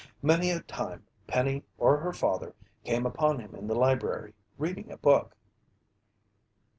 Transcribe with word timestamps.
Many 0.23 0.49
a 0.49 0.61
time 0.61 1.05
Penny 1.27 1.61
or 1.77 1.95
her 1.97 2.11
father 2.11 2.55
came 2.83 3.05
upon 3.05 3.37
him 3.37 3.53
in 3.53 3.67
the 3.67 3.75
library, 3.75 4.33
reading 4.57 4.91
a 4.91 4.97
book. 4.97 5.37